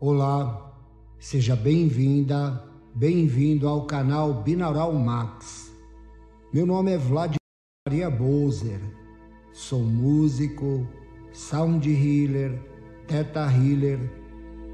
[0.00, 0.80] Olá,
[1.18, 5.72] seja bem-vinda, bem-vindo ao canal Binaural Max.
[6.54, 7.40] Meu nome é Vladimir
[7.84, 8.78] Maria Bolzer,
[9.52, 10.86] sou músico,
[11.32, 12.62] sound healer,
[13.08, 13.98] teta healer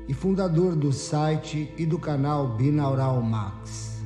[0.06, 4.02] e fundador do site e do canal Binaural Max.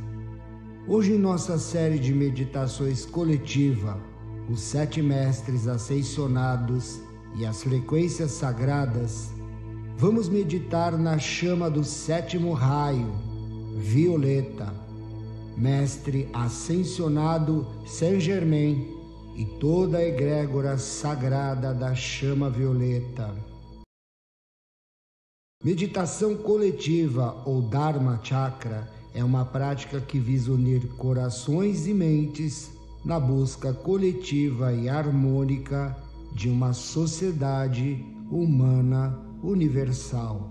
[0.86, 4.00] Hoje, em nossa série de meditações coletiva,
[4.48, 7.00] os sete mestres ascensionados
[7.34, 9.32] e as frequências sagradas,
[9.98, 13.12] vamos meditar na chama do sétimo raio,
[13.76, 14.72] violeta,
[15.56, 18.86] mestre ascensionado Saint Germain
[19.34, 23.34] e toda a egrégora sagrada da chama violeta.
[25.64, 32.70] Meditação coletiva ou Dharma Chakra é uma prática que visa unir corações e mentes
[33.04, 35.96] na busca coletiva e harmônica
[36.32, 40.50] de uma sociedade humana universal.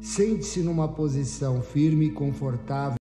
[0.00, 2.98] Sente-se numa posição firme e confortável,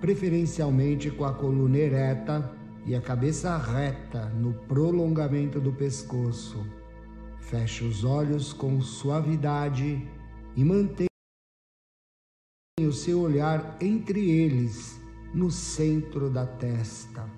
[0.00, 2.50] preferencialmente com a coluna ereta
[2.86, 6.64] e a cabeça reta no prolongamento do pescoço.
[7.40, 10.08] Feche os olhos com suavidade
[10.56, 11.08] e mantenha
[12.80, 15.00] o seu olhar entre eles,
[15.34, 17.28] no centro da testa.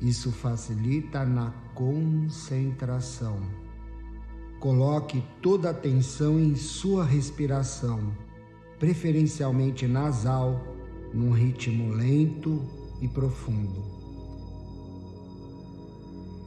[0.00, 3.38] Isso facilita na concentração.
[4.62, 7.98] Coloque toda a atenção em sua respiração,
[8.78, 10.60] preferencialmente nasal,
[11.12, 12.62] num ritmo lento
[13.00, 13.82] e profundo.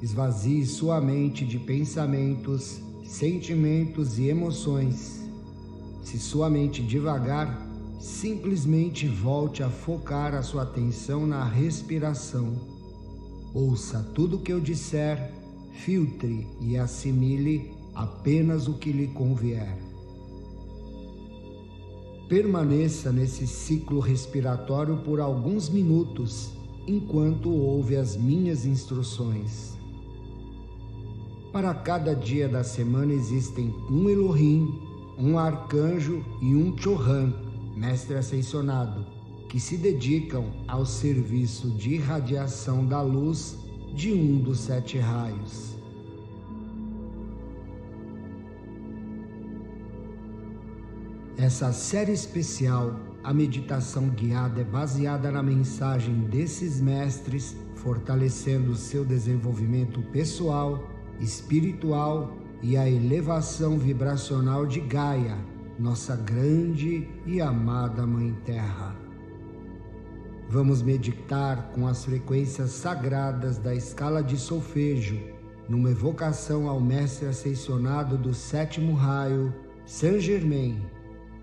[0.01, 5.29] Esvazie sua mente de pensamentos, sentimentos e emoções.
[6.01, 7.67] Se sua mente devagar,
[7.99, 12.73] simplesmente volte a focar a sua atenção na respiração
[13.55, 15.31] Ouça tudo o que eu disser,
[15.71, 19.77] filtre e assimile apenas o que lhe convier.
[22.27, 26.51] Permaneça nesse ciclo respiratório por alguns minutos
[26.87, 29.77] enquanto ouve as minhas instruções.
[31.51, 34.67] Para cada dia da semana existem um Elohim,
[35.17, 37.33] um arcanjo e um Chohan,
[37.75, 39.15] mestre ascensionado
[39.55, 43.57] que se dedicam ao serviço de irradiação da luz
[43.93, 45.74] de um dos sete raios.
[51.37, 60.01] Essa série especial, a meditação guiada, é baseada na mensagem desses mestres, fortalecendo seu desenvolvimento
[60.13, 65.37] pessoal, espiritual e a elevação vibracional de Gaia,
[65.77, 68.95] nossa grande e amada Mãe Terra.
[70.49, 75.19] Vamos meditar com as frequências sagradas da escala de solfejo,
[75.67, 79.53] numa evocação ao Mestre Ascensionado do sétimo raio,
[79.85, 80.81] Saint Germain,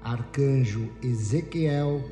[0.04, 2.02] Arcanjo Ezequiel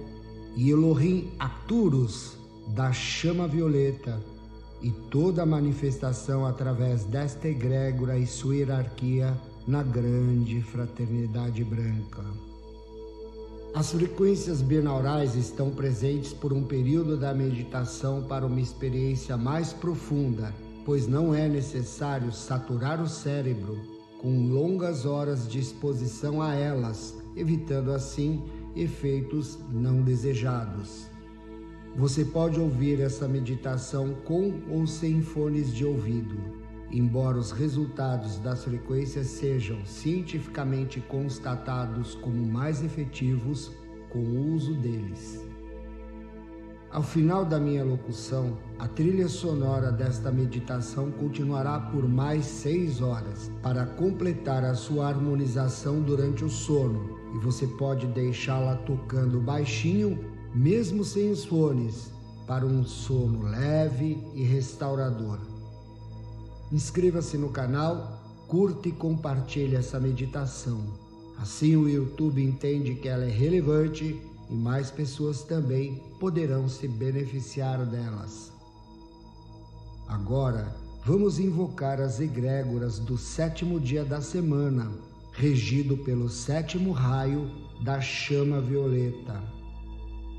[0.56, 2.36] e Elohim Arturus,
[2.68, 4.20] da chama violeta,
[4.82, 9.36] e toda a manifestação através desta egrégora e sua hierarquia
[9.66, 12.24] na grande fraternidade branca.
[13.74, 20.52] As frequências binaurais estão presentes por um período da meditação para uma experiência mais profunda,
[20.84, 23.78] pois não é necessário saturar o cérebro
[24.20, 28.42] com longas horas de exposição a elas, evitando assim
[28.76, 31.08] efeitos não desejados.
[31.96, 36.36] Você pode ouvir essa meditação com ou sem fones de ouvido.
[36.92, 43.72] Embora os resultados das frequências sejam cientificamente constatados como mais efetivos
[44.08, 45.44] com o uso deles.
[46.90, 53.50] Ao final da minha locução, a trilha sonora desta meditação continuará por mais seis horas
[53.62, 60.18] para completar a sua harmonização durante o sono e você pode deixá-la tocando baixinho,
[60.54, 62.10] mesmo sem os fones,
[62.46, 65.38] para um sono leve e restaurador.
[66.72, 70.80] Inscreva-se no canal, curta e compartilhe essa meditação.
[71.38, 77.86] Assim o YouTube entende que ela é relevante e mais pessoas também poderão se beneficiar
[77.86, 78.52] delas.
[80.08, 80.74] Agora,
[81.04, 84.90] vamos invocar as egrégoras do sétimo dia da semana,
[85.40, 87.50] regido pelo sétimo raio
[87.82, 89.42] da chama violeta.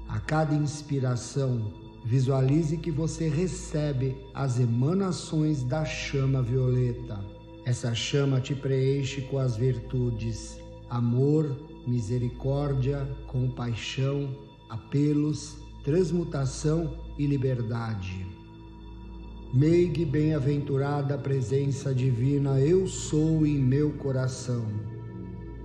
[0.07, 7.23] A cada inspiração, Visualize que você recebe as emanações da chama violeta.
[7.63, 10.59] Essa chama te preenche com as virtudes
[10.89, 11.55] amor,
[11.87, 14.35] misericórdia, compaixão,
[14.69, 18.25] apelos, transmutação e liberdade.
[19.53, 24.65] Meig bem-aventurada presença divina, eu sou em meu coração.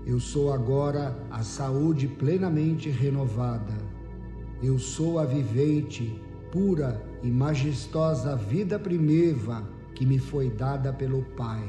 [0.07, 3.75] Eu sou agora a saúde plenamente renovada.
[4.63, 6.23] Eu sou a vivente,
[6.53, 11.69] pura e majestosa vida primitiva que me foi dada pelo Pai.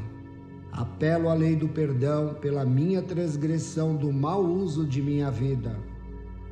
[0.71, 5.75] Apelo à lei do perdão pela minha transgressão do mau uso de minha vida.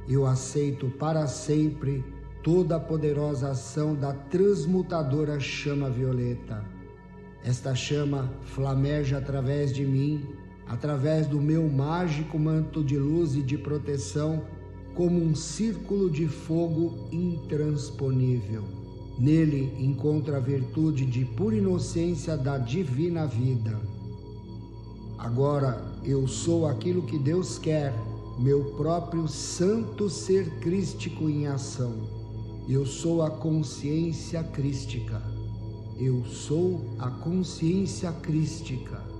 [0.10, 2.04] Eu aceito para sempre
[2.42, 6.66] toda a poderosa ação da transmutadora chama violeta.
[7.44, 10.28] Esta chama flameja através de mim
[10.68, 14.44] através do meu mágico manto de luz e de proteção,
[14.96, 18.64] como um círculo de fogo intransponível.
[19.20, 23.80] Nele encontro a virtude de pura inocência da divina vida.
[25.18, 27.94] Agora eu sou aquilo que Deus quer,
[28.38, 31.94] meu próprio santo ser crístico em ação.
[32.68, 35.22] Eu sou a consciência crística.
[35.98, 39.15] Eu sou a consciência crística.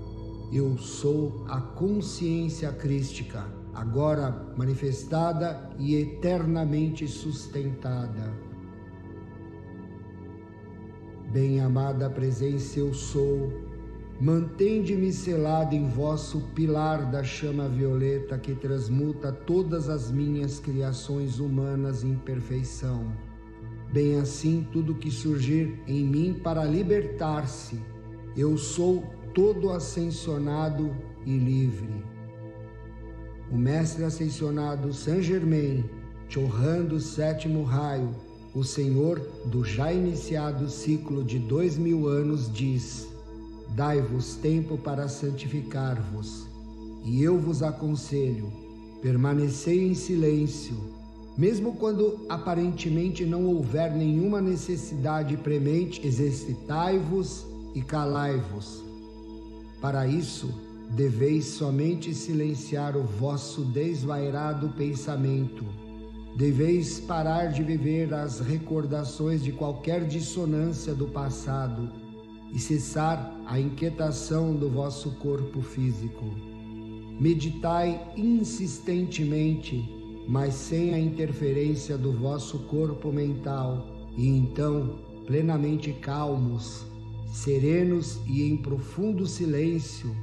[0.52, 8.32] Eu sou a consciência crística, agora manifestada e eternamente sustentada.
[11.32, 13.52] Bem-amada presença, eu sou.
[14.22, 22.06] Mantende-me selado em vosso pilar da chama violeta que transmuta todas as minhas criações humanas
[22.06, 23.12] em perfeição.
[23.92, 27.82] Bem assim, tudo que surgir em mim para libertar-se,
[28.38, 29.04] eu sou
[29.36, 30.96] todo ascensionado
[31.26, 32.06] e livre.
[33.52, 35.84] O mestre ascensionado Saint Germain,
[36.30, 38.16] chorrando o sétimo raio,
[38.56, 43.10] o Senhor do já iniciado ciclo de dois mil anos diz:
[43.76, 46.48] Dai-vos tempo para santificar-vos,
[47.04, 48.54] e eu vos aconselho,
[49.02, 50.78] permanecei em silêncio,
[51.38, 57.46] mesmo quando aparentemente não houver nenhuma necessidade premente, exercitai-vos
[57.76, 58.85] e calai-vos
[59.86, 60.52] para isso,
[60.96, 65.64] deveis somente silenciar o vosso desvairado pensamento.
[66.36, 71.92] Deveis parar de viver as recordações de qualquer dissonância do passado
[72.52, 76.34] e cessar a inquietação do vosso corpo físico.
[77.20, 79.88] Meditai insistentemente,
[80.28, 83.86] mas sem a interferência do vosso corpo mental,
[84.18, 84.96] e então,
[85.28, 86.88] plenamente calmos,
[87.36, 90.16] Serenos e em profundo silêncio,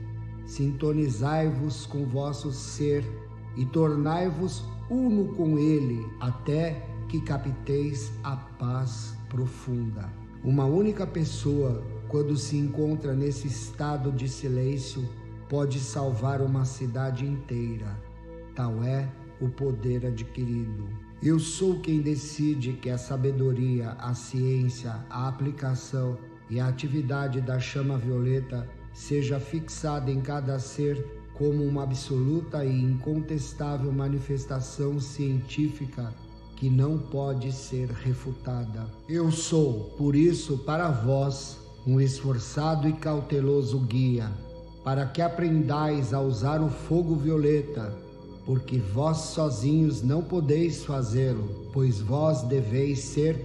[0.46, 3.04] sintonizai-vos com vosso ser
[3.54, 10.10] e tornai-vos uno com ele, até que capteis a paz profunda.
[10.42, 15.06] Uma única pessoa, quando se encontra nesse estado de silêncio,
[15.50, 17.94] pode salvar uma cidade inteira.
[18.54, 19.06] Tal é
[19.38, 20.88] o poder adquirido.
[21.22, 26.16] Eu sou quem decide que a sabedoria, a ciência, a aplicação
[26.52, 31.02] e a atividade da chama violeta seja fixada em cada ser
[31.32, 36.12] como uma absoluta e incontestável manifestação científica
[36.56, 38.86] que não pode ser refutada.
[39.08, 44.30] Eu sou, por isso, para vós, um esforçado e cauteloso guia,
[44.84, 47.96] para que aprendais a usar o fogo violeta,
[48.44, 53.42] porque vós sozinhos não podeis fazê-lo, pois vós deveis ser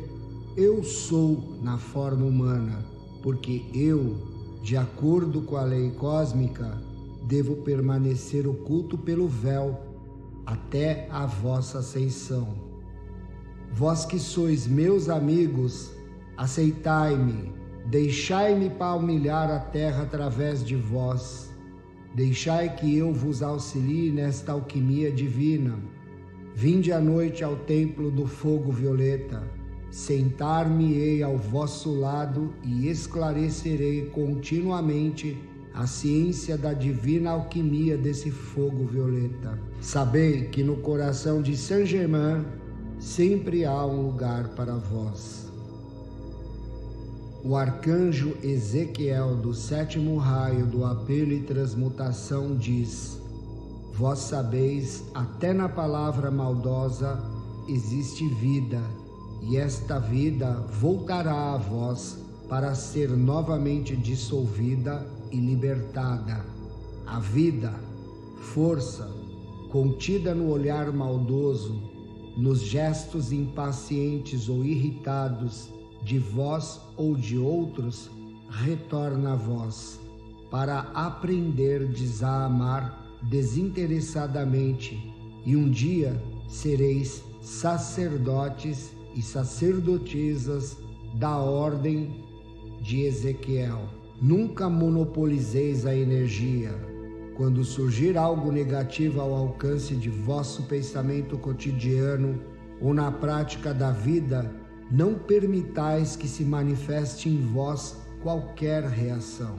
[0.58, 4.16] eu sou na forma humana porque eu,
[4.62, 6.82] de acordo com a lei cósmica,
[7.24, 9.80] devo permanecer oculto pelo véu
[10.46, 12.48] até a vossa ascensão.
[13.72, 15.92] Vós que sois meus amigos,
[16.38, 17.52] aceitai-me,
[17.86, 21.52] deixai-me palmilhar a terra através de vós.
[22.16, 25.78] Deixai que eu vos auxilie nesta alquimia divina.
[26.56, 29.57] Vinde à noite ao templo do fogo violeta
[29.90, 35.38] Sentar-me-ei ao vosso lado e esclarecerei continuamente
[35.74, 39.58] a ciência da divina alquimia desse fogo violeta.
[39.80, 42.46] Sabei que no coração de Saint-Germain
[43.00, 45.48] sempre há um lugar para vós.
[47.44, 53.22] O arcanjo Ezequiel do sétimo raio do apelo e transmutação diz:
[53.94, 57.24] Vós sabeis, até na palavra maldosa
[57.70, 58.82] existe vida
[59.42, 62.18] e esta vida voltará a vós
[62.50, 66.46] para ser novamente dissolvida e libertada.
[67.06, 67.74] A vida,
[68.54, 69.10] força,
[69.72, 71.82] contida no olhar maldoso,
[72.38, 75.70] nos gestos impacientes ou irritados
[76.04, 78.10] de vós ou de outros,
[78.50, 80.00] retorna a vós,
[80.50, 85.14] para aprenderdes a amar desinteressadamente,
[85.46, 90.78] e um dia sereis sacerdotes e sacerdotisas
[91.16, 92.24] da ordem
[92.80, 93.82] de Ezequiel.
[94.22, 96.72] Nunca monopolizeis a energia.
[97.36, 102.40] Quando surgir algo negativo ao alcance de vosso pensamento cotidiano
[102.80, 104.54] ou na prática da vida,
[104.92, 109.56] não permitais que se manifeste em vós qualquer reação.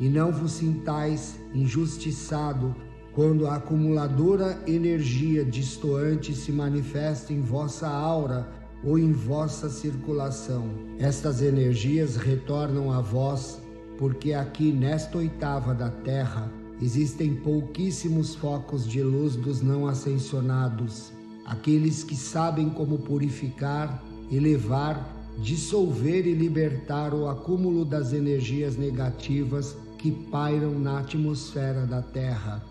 [0.00, 2.74] E não vos sintais injustiçado
[3.14, 10.68] quando a acumuladora energia distoante se manifesta em vossa aura ou em vossa circulação.
[10.98, 13.60] Estas energias retornam a vós,
[13.98, 21.12] porque aqui nesta oitava da Terra existem pouquíssimos focos de luz dos não ascensionados,
[21.44, 30.12] aqueles que sabem como purificar, elevar, dissolver e libertar o acúmulo das energias negativas que
[30.12, 32.64] pairam na atmosfera da Terra.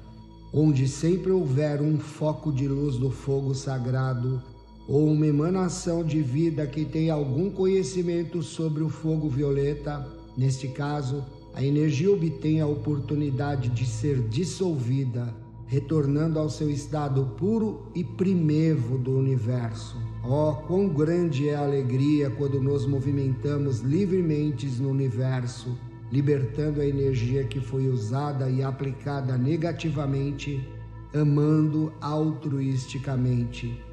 [0.54, 4.42] Onde sempre houver um foco de luz do fogo sagrado
[4.88, 11.26] ou uma emanação de vida que tem algum conhecimento sobre o fogo violeta, neste caso,
[11.54, 15.34] a energia obtém a oportunidade de ser dissolvida,
[15.66, 19.98] retornando ao seu estado puro e primevo do universo.
[20.24, 25.78] Oh, quão grande é a alegria quando nos movimentamos livremente no universo,
[26.12, 30.66] libertando a energia que foi usada e aplicada negativamente,
[31.14, 33.87] amando altruisticamente.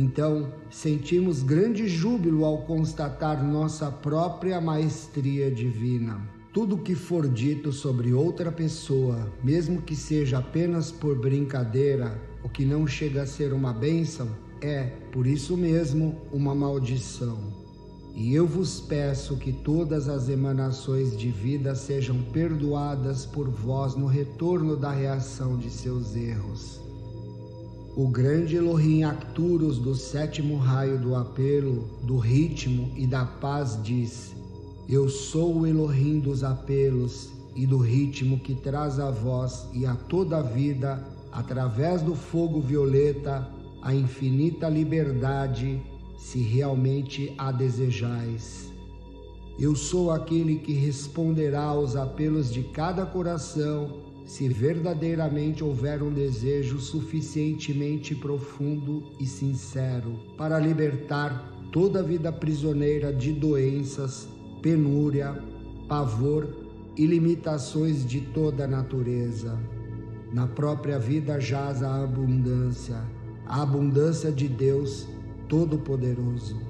[0.00, 6.20] Então, sentimos grande júbilo ao constatar nossa própria maestria divina.
[6.54, 12.64] Tudo que for dito sobre outra pessoa, mesmo que seja apenas por brincadeira, o que
[12.64, 14.28] não chega a ser uma bênção,
[14.60, 17.36] é, por isso mesmo, uma maldição.
[18.14, 24.06] E eu vos peço que todas as emanações de vida sejam perdoadas por vós no
[24.06, 26.87] retorno da reação de seus erros.
[27.98, 34.36] O grande Elohim Arcturus do sétimo raio do apelo, do ritmo e da paz diz:
[34.88, 39.96] eu sou o Elohim dos apelos e do ritmo que traz a vós e a
[39.96, 43.50] toda a vida, através do fogo violeta,
[43.82, 45.82] a infinita liberdade,
[46.16, 48.72] se realmente a desejais.
[49.58, 56.78] Eu sou aquele que responderá aos apelos de cada coração, se verdadeiramente houver um desejo
[56.78, 64.28] suficientemente profundo e sincero para libertar toda a vida prisioneira de doenças,
[64.60, 65.42] penúria,
[65.88, 66.46] pavor
[66.94, 69.58] e limitações de toda a natureza.
[70.30, 73.02] Na própria vida jaz a abundância,
[73.46, 75.08] a abundância de Deus
[75.48, 76.60] Todo-Poderoso.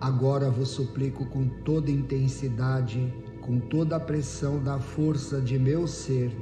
[0.00, 6.32] Agora vos suplico com toda intensidade, com toda a pressão da força de meu ser,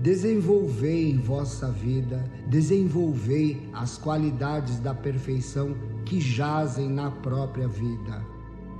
[0.00, 5.74] desenvolvei em vossa vida, desenvolvei as qualidades da perfeição
[6.04, 8.24] que jazem na própria vida.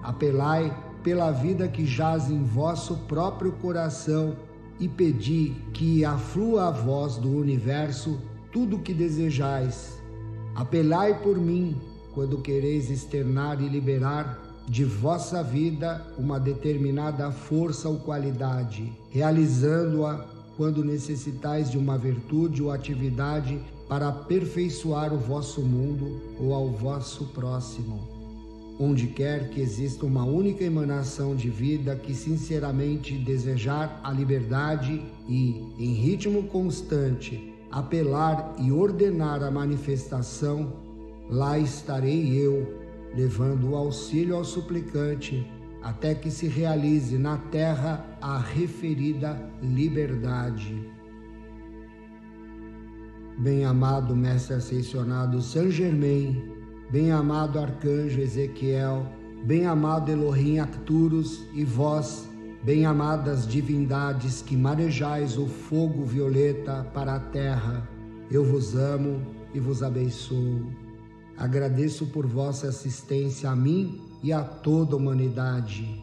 [0.02, 4.36] Apelai pela vida que jaz em vosso próprio coração
[4.78, 8.20] e pedi que aflua a vós do universo
[8.52, 9.98] tudo o que desejais.
[10.54, 11.80] Apelai por mim
[12.14, 20.84] quando quereis externar e liberar de vossa vida uma determinada força ou qualidade, realizando-a quando
[20.84, 28.00] necessitais de uma virtude ou atividade para aperfeiçoar o vosso mundo ou ao vosso próximo.
[28.76, 35.62] Onde quer que exista uma única emanação de vida que sinceramente desejar a liberdade e,
[35.78, 40.72] em ritmo constante, apelar e ordenar a manifestação,
[41.30, 42.80] lá estarei eu,
[43.14, 45.46] levando o auxílio ao suplicante,
[45.82, 50.74] até que se realize na terra a referida liberdade.
[53.38, 56.42] Bem-amado Mestre Ascensionado Saint Germain,
[56.90, 59.06] bem-amado arcanjo Ezequiel,
[59.44, 62.28] bem-amado Elohim Arcturus e vós,
[62.64, 67.88] bem-amadas divindades que marejais o fogo violeta para a terra,
[68.30, 69.22] eu vos amo
[69.54, 70.66] e vos abençoo.
[71.36, 75.97] Agradeço por vossa assistência a mim e a toda a humanidade.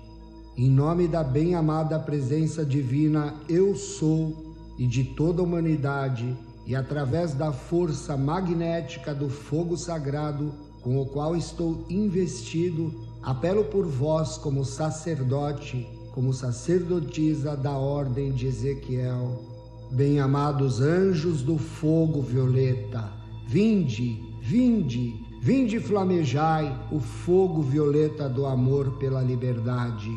[0.58, 6.34] Em nome da bem-amada presença divina, eu sou e de toda a humanidade,
[6.66, 13.86] e através da força magnética do fogo sagrado, com o qual estou investido, apelo por
[13.86, 19.44] vós como sacerdote, como sacerdotisa da ordem de Ezequiel.
[19.92, 23.12] Bem-amados anjos do fogo violeta,
[23.46, 30.10] vinde, vinde, vinde flamejai o fogo violeta do amor pela liberdade.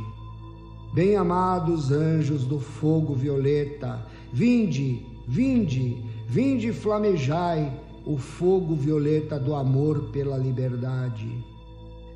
[0.98, 7.72] Bem-amados anjos do fogo violeta, vinde, vinde, vinde flamejai
[8.04, 11.32] o fogo violeta do amor pela liberdade.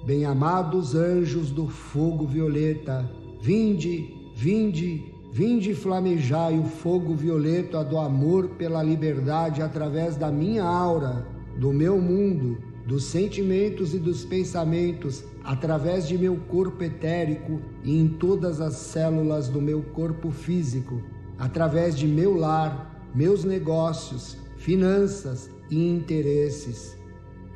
[0.05, 3.09] Bem-amados anjos do fogo violeta,
[3.41, 11.27] vinde, vinde, Vinde flamejai o fogo violeta do amor pela liberdade através da minha aura,
[11.57, 12.59] do meu mundo,
[12.93, 19.49] dos sentimentos e dos pensamentos, através de meu corpo etérico e em todas as células
[19.49, 21.03] do meu corpo físico,
[21.39, 27.03] através de meu lar, meus negócios, finanças e interesses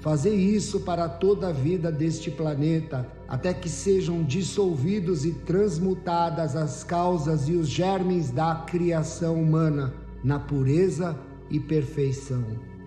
[0.07, 6.85] Fazer isso para toda a vida deste planeta, até que sejam dissolvidos e transmutadas as
[6.85, 11.19] causas e os germes da criação humana na pureza
[11.51, 12.45] e perfeição.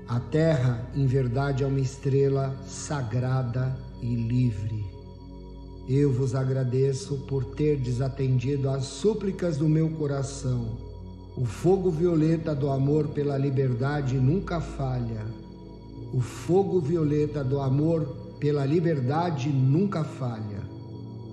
[0.10, 4.84] A Terra, em verdade, é uma estrela sagrada e livre.
[5.88, 10.80] Eu vos agradeço por ter desatendido às súplicas do meu coração.
[11.38, 15.24] O fogo violeta do amor pela liberdade nunca falha.
[16.12, 18.04] O fogo violeta do amor
[18.40, 20.64] pela liberdade nunca falha.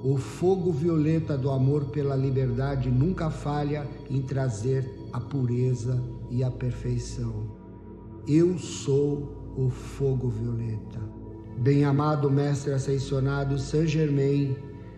[0.05, 5.99] O fogo violeta do amor pela liberdade nunca falha em trazer a pureza
[6.31, 7.66] e a perfeição.
[8.29, 10.99] Eu sou o fogo violeta.
[11.59, 14.57] Bem-amado Mestre Ascensionado Saint Germain,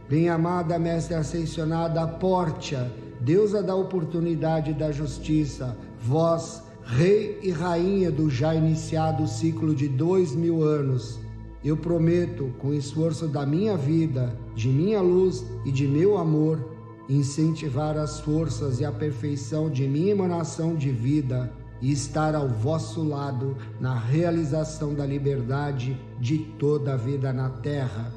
[0.09, 8.31] bem-amada Mestre Ascensionada Portia, deusa da oportunidade e da justiça, vós, Rei e Rainha do
[8.31, 11.21] já iniciado ciclo de dois mil anos,
[11.63, 16.67] eu prometo, com o esforço da minha vida, de minha luz e de meu amor,
[17.11, 23.03] incentivar as forças e a perfeição de minha emanação de vida e estar ao vosso
[23.03, 28.13] lado na realização da liberdade de toda a vida na Terra,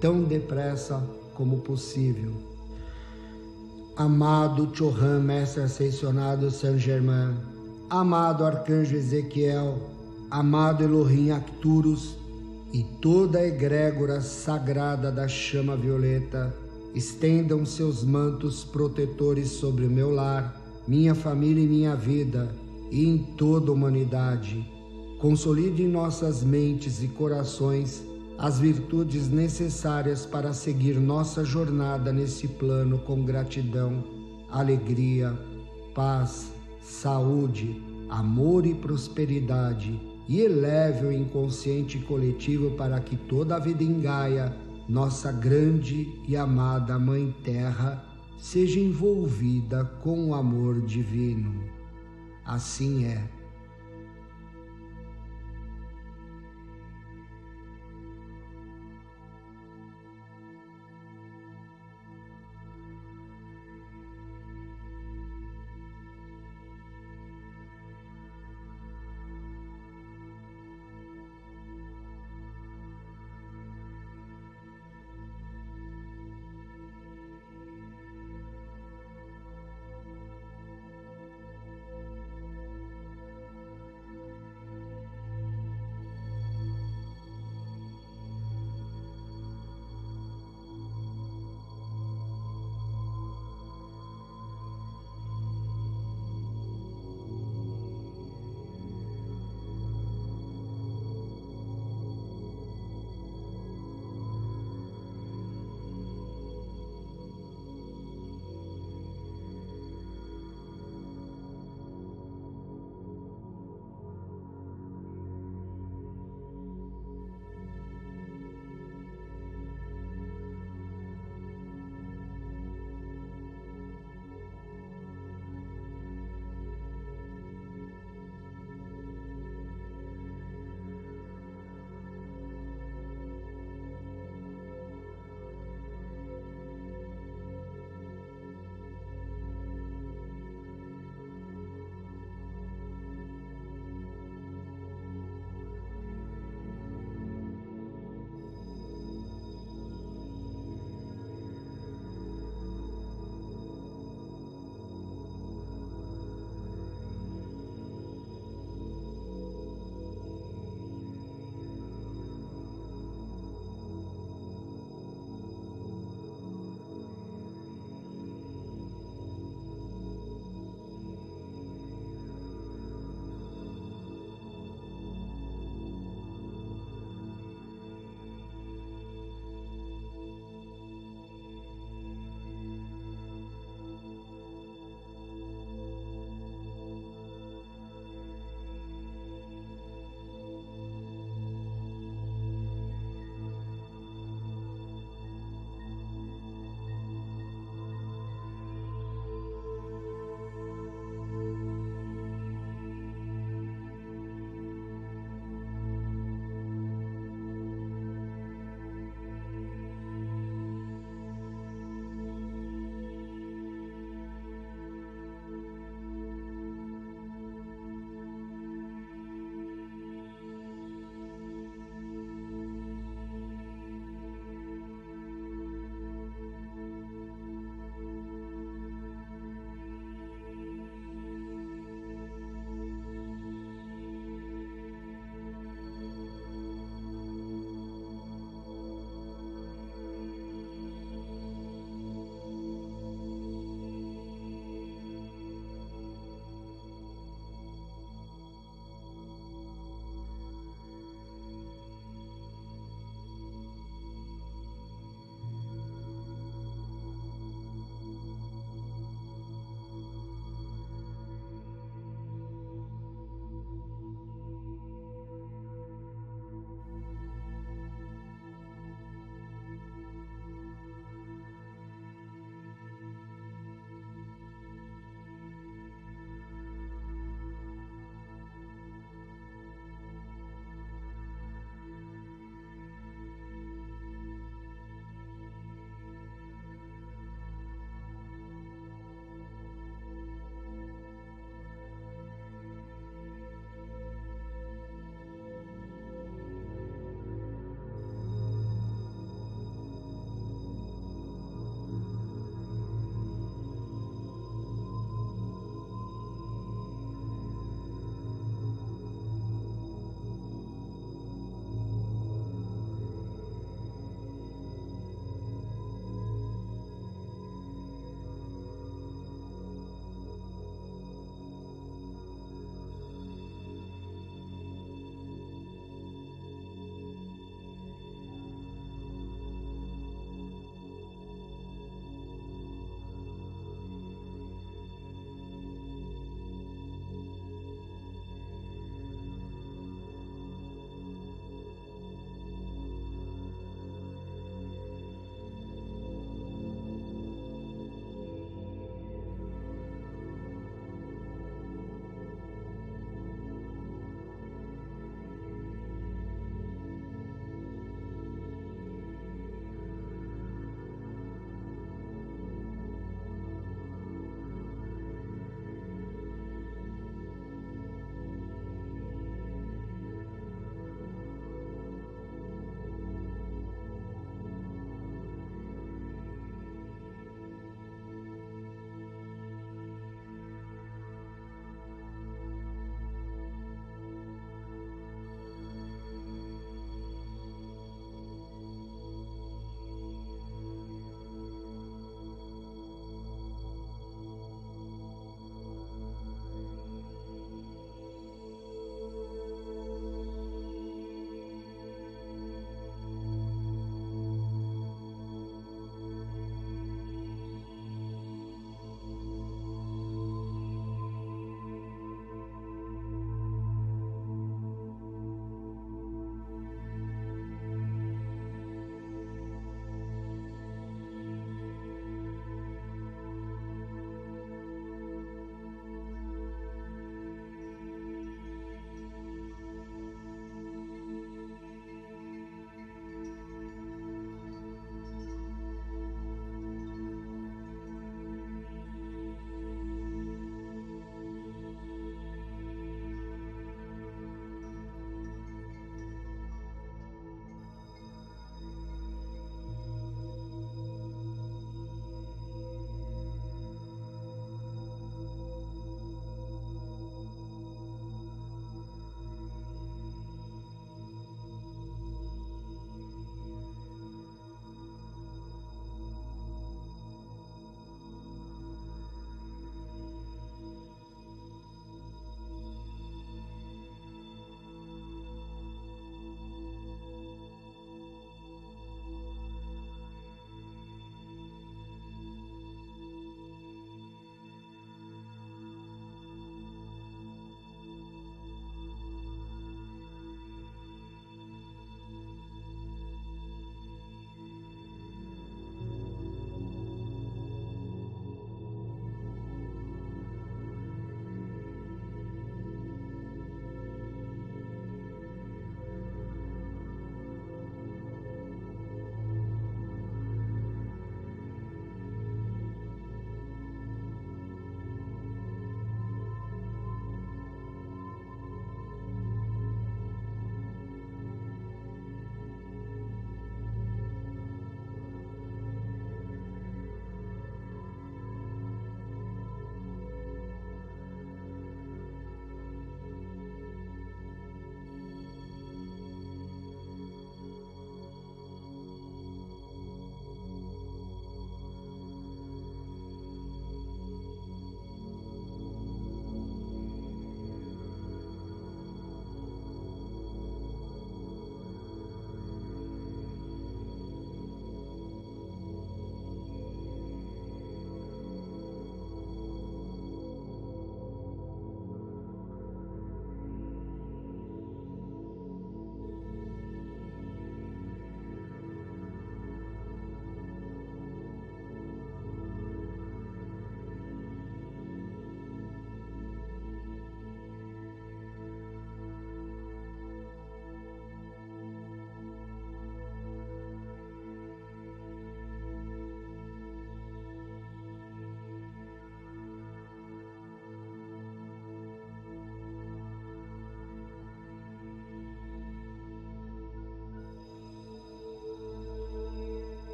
[0.00, 1.02] tão depressa
[1.34, 2.32] como possível.
[3.96, 7.34] Amado Chohan, Mestre Ascensionado Saint-Germain,
[7.88, 9.78] amado arcanjo Ezequiel,
[10.30, 12.16] amado Elohim Arcturus
[12.72, 16.54] e toda a egrégora sagrada da chama violeta,
[16.94, 22.48] estendam seus mantos protetores sobre o meu lar, minha família e minha vida,
[22.90, 24.66] e em toda a humanidade.
[25.20, 28.04] Consolide em nossas mentes e corações
[28.38, 34.02] as virtudes necessárias para seguir nossa jornada nesse plano com gratidão,
[34.50, 35.38] alegria,
[35.94, 36.50] paz,
[36.80, 44.00] saúde, amor e prosperidade e eleve o inconsciente coletivo para que toda a vida em
[44.00, 44.56] Gaia,
[44.88, 48.04] nossa grande e amada Mãe Terra,
[48.38, 51.79] seja envolvida com o amor divino.
[52.50, 53.39] Assim é.